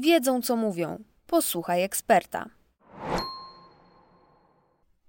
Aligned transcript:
wiedzą 0.00 0.42
co 0.42 0.56
mówią. 0.56 0.98
Posłuchaj 1.26 1.82
eksperta. 1.82 2.46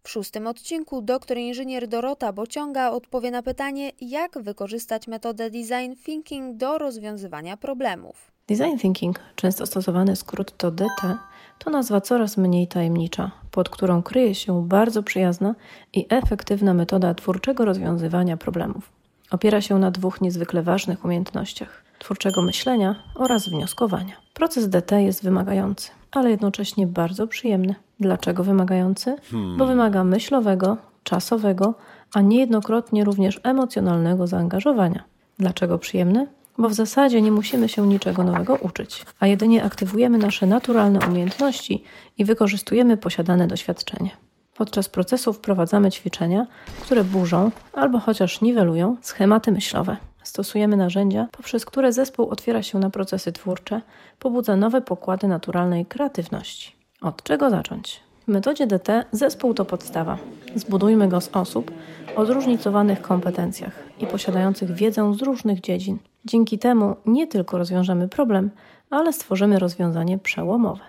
W 0.04 0.10
szóstym 0.10 0.48
odcinku 0.48 1.02
doktor 1.02 1.38
inżynier 1.38 1.88
Dorota 1.88 2.34
Bociąga 2.34 2.92
odpowie 2.92 3.32
na 3.32 3.44
pytanie, 3.44 3.92
jak 4.02 4.42
wykorzystać 4.42 5.08
metodę 5.08 5.50
design 5.50 5.96
thinking 6.06 6.58
do 6.58 6.78
rozwiązywania 6.78 7.58
problemów. 7.58 8.32
Design 8.48 8.78
thinking, 8.78 9.20
często 9.36 9.66
stosowany 9.66 10.16
skrót 10.16 10.58
to 10.58 10.72
DT, 10.72 11.18
to 11.60 11.70
nazwa 11.70 12.02
coraz 12.02 12.38
mniej 12.38 12.68
tajemnicza, 12.68 13.32
pod 13.52 13.70
którą 13.70 14.04
kryje 14.04 14.36
się 14.36 14.68
bardzo 14.68 15.04
przyjazna 15.04 15.56
i 15.94 16.06
efektywna 16.10 16.74
metoda 16.74 17.14
twórczego 17.14 17.66
rozwiązywania 17.66 18.38
problemów. 18.38 18.92
Opiera 19.32 19.62
się 19.62 19.80
na 19.80 19.92
dwóch 19.92 20.22
niezwykle 20.22 20.64
ważnych 20.64 21.06
umiejętnościach: 21.06 21.84
twórczego 22.00 22.42
myślenia 22.42 22.96
oraz 23.16 23.50
wnioskowania. 23.50 24.14
Proces 24.34 24.70
DT 24.70 24.92
jest 24.92 25.24
wymagający, 25.24 25.92
ale 26.12 26.30
jednocześnie 26.30 26.88
bardzo 26.88 27.28
przyjemny. 27.28 27.76
Dlaczego 28.00 28.44
wymagający? 28.44 29.16
Hmm. 29.32 29.58
Bo 29.58 29.66
wymaga 29.66 30.04
myślowego, 30.04 30.78
czasowego, 31.04 31.74
a 32.14 32.22
niejednokrotnie 32.22 33.04
również 33.04 33.40
emocjonalnego 33.44 34.28
zaangażowania. 34.28 35.04
Dlaczego 35.40 35.78
przyjemny? 35.78 36.28
Bo 36.58 36.70
w 36.70 36.74
zasadzie 36.74 37.22
nie 37.22 37.32
musimy 37.32 37.70
się 37.70 37.88
niczego 37.88 38.24
nowego 38.24 38.56
uczyć, 38.56 39.06
a 39.20 39.28
jedynie 39.28 39.64
aktywujemy 39.64 40.18
nasze 40.18 40.46
naturalne 40.46 41.00
umiejętności 41.08 41.84
i 42.18 42.26
wykorzystujemy 42.26 42.98
posiadane 42.98 43.48
doświadczenie. 43.48 44.10
Podczas 44.56 44.90
procesu 44.90 45.34
wprowadzamy 45.34 45.92
ćwiczenia, 45.92 46.48
które 46.82 47.04
burzą 47.04 47.52
albo 47.74 48.00
chociaż 48.00 48.42
niwelują 48.42 48.98
schematy 49.02 49.52
myślowe. 49.52 49.98
Stosujemy 50.30 50.78
narzędzia, 50.78 51.28
poprzez 51.32 51.66
które 51.66 51.94
zespół 51.94 52.30
otwiera 52.30 52.64
się 52.64 52.80
na 52.80 52.90
procesy 52.90 53.32
twórcze, 53.32 53.82
pobudza 54.20 54.56
nowe 54.56 54.82
pokłady 54.82 55.28
naturalnej 55.28 55.86
kreatywności. 55.86 56.76
Od 57.02 57.24
czego 57.24 57.50
zacząć? 57.50 58.00
W 58.28 58.28
metodzie 58.28 58.68
DT 58.68 59.06
zespół 59.12 59.54
to 59.54 59.66
podstawa. 59.66 60.18
Zbudujmy 60.56 61.08
go 61.08 61.22
z 61.22 61.30
osób 61.34 61.72
o 62.16 62.26
zróżnicowanych 62.26 63.02
kompetencjach 63.02 63.74
i 64.00 64.08
posiadających 64.08 64.72
wiedzę 64.72 65.14
z 65.14 65.22
różnych 65.22 65.62
dziedzin. 65.62 65.98
Dzięki 66.26 66.60
temu 66.60 66.96
nie 67.06 67.28
tylko 67.28 67.58
rozwiążemy 67.58 68.08
problem, 68.08 68.50
ale 68.90 69.14
stworzymy 69.14 69.60
rozwiązanie 69.60 70.18
przełomowe. 70.18 70.84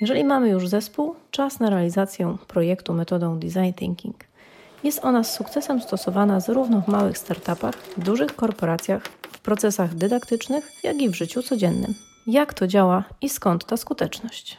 Jeżeli 0.00 0.24
mamy 0.24 0.48
już 0.48 0.68
zespół, 0.68 1.14
czas 1.30 1.60
na 1.60 1.70
realizację 1.70 2.36
projektu 2.48 2.94
metodą 2.94 3.38
design 3.38 3.72
thinking. 3.76 4.29
Jest 4.84 5.04
ona 5.04 5.24
z 5.24 5.34
sukcesem 5.34 5.80
stosowana 5.82 6.40
zarówno 6.40 6.80
w 6.80 6.88
małych 6.88 7.18
startupach, 7.18 7.74
dużych 7.96 8.36
korporacjach, 8.36 9.02
w 9.32 9.38
procesach 9.38 9.94
dydaktycznych, 9.94 10.70
jak 10.82 11.02
i 11.02 11.08
w 11.08 11.14
życiu 11.14 11.42
codziennym. 11.42 11.94
Jak 12.26 12.54
to 12.54 12.66
działa 12.66 13.04
i 13.20 13.28
skąd 13.28 13.64
ta 13.64 13.76
skuteczność? 13.76 14.58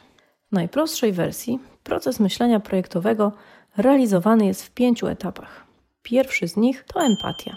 W 0.52 0.54
najprostszej 0.54 1.12
wersji 1.12 1.58
proces 1.84 2.20
myślenia 2.20 2.60
projektowego 2.60 3.32
realizowany 3.76 4.46
jest 4.46 4.62
w 4.62 4.70
pięciu 4.70 5.06
etapach. 5.06 5.64
Pierwszy 6.02 6.48
z 6.48 6.56
nich 6.56 6.84
to 6.84 7.00
empatia. 7.00 7.56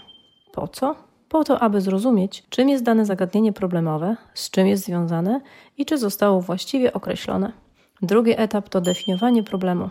Po 0.52 0.68
co? 0.68 0.96
Po 1.28 1.44
to, 1.44 1.60
aby 1.60 1.80
zrozumieć, 1.80 2.44
czym 2.48 2.68
jest 2.68 2.84
dane 2.84 3.06
zagadnienie 3.06 3.52
problemowe, 3.52 4.16
z 4.34 4.50
czym 4.50 4.66
jest 4.66 4.84
związane 4.84 5.40
i 5.78 5.86
czy 5.86 5.98
zostało 5.98 6.40
właściwie 6.40 6.92
określone. 6.92 7.52
Drugi 8.02 8.34
etap 8.36 8.68
to 8.68 8.80
definiowanie 8.80 9.42
problemu. 9.42 9.90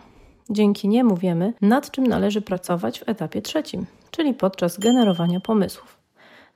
Dzięki 0.50 0.88
niemu 0.88 1.18
wiemy, 1.18 1.54
nad 1.62 1.92
czym 1.92 2.08
należy 2.08 2.42
pracować 2.42 3.00
w 3.00 3.10
etapie 3.10 3.42
trzecim, 3.42 3.86
czyli 4.12 4.34
podczas 4.34 4.80
generowania 4.80 5.40
pomysłów. 5.40 5.98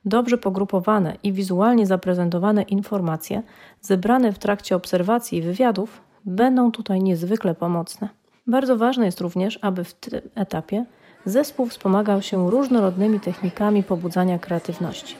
Dobrze 0.04 0.38
pogrupowane 0.38 1.16
i 1.22 1.32
wizualnie 1.32 1.86
zaprezentowane 1.86 2.62
informacje, 2.62 3.42
zebrane 3.80 4.32
w 4.32 4.38
trakcie 4.38 4.76
obserwacji 4.76 5.38
i 5.38 5.42
wywiadów, 5.42 6.00
będą 6.24 6.72
tutaj 6.72 7.02
niezwykle 7.02 7.54
pomocne. 7.54 8.08
Bardzo 8.46 8.76
ważne 8.76 9.06
jest 9.06 9.20
również, 9.20 9.58
aby 9.62 9.84
w 9.84 9.94
tym 9.94 10.20
etapie 10.34 10.84
zespół 11.24 11.66
wspomagał 11.66 12.22
się 12.22 12.50
różnorodnymi 12.50 13.20
technikami 13.20 13.82
pobudzania 13.82 14.38
kreatywności. 14.38 15.16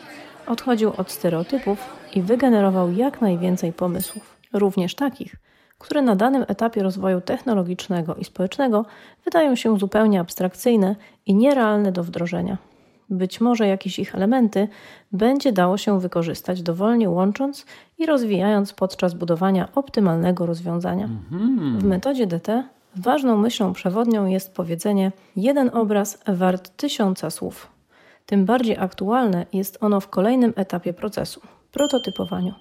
Odchodził 0.47 0.92
od 0.97 1.10
stereotypów 1.10 1.78
i 2.14 2.22
wygenerował 2.22 2.92
jak 2.92 3.20
najwięcej 3.20 3.72
pomysłów, 3.72 4.37
również 4.52 4.94
takich, 4.94 5.37
które 5.80 6.02
na 6.02 6.16
danym 6.16 6.44
etapie 6.48 6.82
rozwoju 6.82 7.20
technologicznego 7.20 8.14
i 8.14 8.24
społecznego 8.24 8.84
wydają 9.24 9.56
się 9.56 9.78
zupełnie 9.78 10.20
abstrakcyjne 10.20 10.96
i 11.26 11.34
nierealne 11.34 11.92
do 11.92 12.04
wdrożenia. 12.04 12.58
Być 13.10 13.41
może 13.41 13.66
jakieś 13.66 13.98
ich 13.98 14.14
elementy 14.14 14.69
będzie 15.12 15.52
dało 15.52 15.76
się 15.76 16.00
wykorzystać 16.00 16.62
dowolnie 16.62 17.10
łącząc 17.10 17.66
i 17.98 18.06
rozwijając 18.06 18.72
podczas 18.72 19.14
budowania 19.14 19.69
optymalnego 19.74 20.46
rozwiązania. 20.46 21.08
W 21.78 21.84
metodzie 21.84 22.26
DT 22.26 22.64
ważną 22.96 23.36
myślą 23.36 23.72
przewodnią 23.72 24.26
jest 24.26 24.54
powiedzenie: 24.54 25.12
jeden 25.36 25.70
obraz 25.72 26.19
wart 26.26 26.76
tysiąca 26.76 27.30
słów. 27.30 27.70
Tym 28.26 28.44
bardziej 28.44 28.76
aktualne 28.78 29.46
jest 29.52 29.78
ono 29.80 30.00
w 30.00 30.08
kolejnym 30.08 30.52
etapie 30.56 30.92
procesu 30.92 31.40
prototypowaniu. 31.72 32.54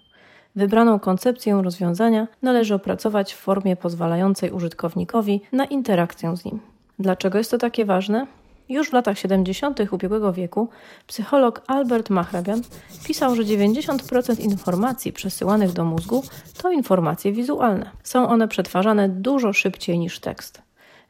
Wybraną 0.55 0.99
koncepcję 0.99 1.61
rozwiązania 1.63 2.27
należy 2.41 2.75
opracować 2.75 3.33
w 3.33 3.37
formie 3.37 3.75
pozwalającej 3.75 4.51
użytkownikowi 4.51 5.41
na 5.51 5.65
interakcję 5.65 6.37
z 6.37 6.45
nim. 6.45 6.59
Dlaczego 6.99 7.37
jest 7.37 7.51
to 7.51 7.57
takie 7.57 7.85
ważne? 7.85 8.27
Już 8.69 8.89
w 8.89 8.93
latach 8.93 9.19
70. 9.19 9.79
ubiegłego 9.91 10.33
wieku 10.33 10.69
psycholog 11.07 11.61
Albert 11.67 12.09
Mahragan 12.09 12.61
pisał, 13.05 13.35
że 13.35 13.43
90% 13.43 14.39
informacji 14.39 15.13
przesyłanych 15.13 15.73
do 15.73 15.85
mózgu 15.85 16.23
to 16.61 16.71
informacje 16.71 17.31
wizualne. 17.31 17.89
Są 18.03 18.27
one 18.29 18.47
przetwarzane 18.47 19.09
dużo 19.09 19.53
szybciej 19.53 19.99
niż 19.99 20.19
tekst. 20.19 20.61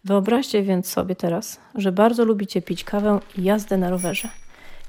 Wyobraźcie 0.05 0.63
więc 0.63 0.87
sobie 0.87 1.15
teraz, 1.15 1.59
że 1.75 1.91
bardzo 1.91 2.25
lubicie 2.25 2.61
pić 2.61 2.83
kawę 2.83 3.19
i 3.37 3.43
jazdę 3.43 3.77
na 3.77 3.89
rowerze 3.89 4.29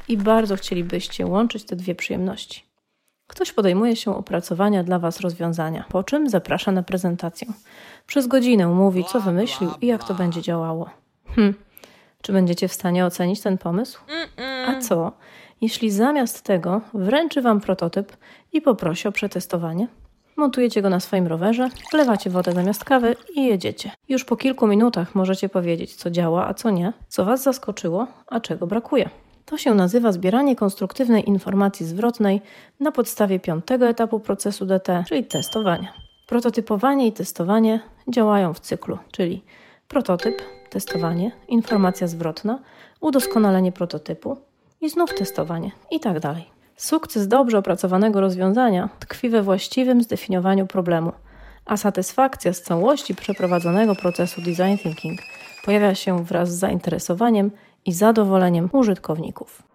i 0.09 0.17
bardzo 0.17 0.57
chcielibyście 0.57 1.27
łączyć 1.27 1.65
te 1.65 1.77
dwie 1.77 1.95
przyjemności. 1.95 2.70
Ktoś 3.31 3.53
podejmuje 3.53 3.97
się 3.97 4.17
opracowania 4.17 4.85
dla 4.85 4.99
Was 4.99 5.21
rozwiązania, 5.21 5.85
po 5.89 6.05
czym 6.05 6.29
zaprasza 6.29 6.73
na 6.73 6.83
prezentację. 6.83 7.47
Przez 8.07 8.27
godzinę 8.27 8.67
mówi, 8.67 9.05
co 9.05 9.21
wymyślił 9.21 9.71
i 9.81 9.87
jak 9.87 10.05
to 10.05 10.15
będzie 10.15 10.43
działało. 10.43 10.91
Hm, 11.37 11.55
czy 12.23 12.33
będziecie 12.33 12.69
w 12.69 12.73
stanie 12.73 13.07
ocenić 13.07 13.41
ten 13.41 13.59
pomysł? 13.59 14.01
A 14.67 14.81
co, 14.81 15.13
jeśli 15.61 15.91
zamiast 15.91 16.43
tego 16.43 16.81
wręczy 16.95 17.43
Wam 17.43 17.61
prototyp 17.61 18.17
i 18.53 18.61
poprosi 18.61 19.09
o 19.09 19.13
przetestowanie? 19.13 19.89
Montujecie 20.37 20.83
go 20.83 20.91
na 20.91 21.01
swoim 21.01 21.27
rowerze, 21.27 21.69
wlewacie 21.93 22.31
wodę 22.31 22.53
zamiast 22.53 22.85
kawy 22.85 23.17
i 23.35 23.45
jedziecie. 23.45 23.91
Już 24.09 24.25
po 24.25 24.37
kilku 24.37 24.67
minutach 24.67 25.15
możecie 25.15 25.49
powiedzieć, 25.49 25.95
co 25.95 26.11
działa, 26.11 26.49
a 26.49 26.55
co 26.55 26.71
nie, 26.71 26.93
co 27.09 27.25
Was 27.25 27.43
zaskoczyło, 27.43 28.07
a 28.27 28.41
czego 28.41 28.67
brakuje. 28.67 29.11
To 29.45 29.59
się 29.59 29.75
nazywa 29.75 30.13
zbieranie 30.13 30.57
konstruktywnej 30.57 31.29
informacji 31.29 31.87
zwrotnej 31.87 32.43
na 32.81 32.93
podstawie 32.93 33.41
piątego 33.41 33.89
etapu 33.89 34.21
procesu 34.21 34.67
DT, 34.67 35.05
czyli 35.09 35.25
testowania. 35.25 35.93
Prototypowanie 36.27 37.07
i 37.07 37.13
testowanie 37.13 37.81
działają 38.09 38.55
w 38.55 38.61
cyklu, 38.61 38.99
czyli 39.13 39.45
prototyp, 39.89 40.43
testowanie, 40.71 41.33
informacja 41.49 42.07
zwrotna, 42.07 42.59
udoskonalenie 43.01 43.73
prototypu 43.73 44.37
i 44.81 44.91
znów 44.91 45.15
testowanie 45.15 45.71
i 45.91 46.01
tak 46.01 46.21
dalej. 46.21 46.45
Sukces 46.77 47.29
dobrze 47.29 47.59
opracowanego 47.59 48.21
rozwiązania 48.21 48.89
tkwi 49.01 49.29
we 49.29 49.43
właściwym 49.43 50.03
zdefiniowaniu 50.03 50.67
problemu, 50.67 51.13
a 51.65 51.77
satysfakcja 51.77 52.53
z 52.53 52.63
całości 52.63 53.15
przeprowadzonego 53.15 53.95
procesu 53.95 54.41
design 54.41 54.77
thinking 54.83 55.21
pojawia 55.65 55.95
się 55.95 56.25
wraz 56.25 56.51
z 56.51 56.59
zainteresowaniem 56.59 57.51
i 57.87 57.93
zadowoleniem 57.93 58.69
użytkowników. 58.73 59.70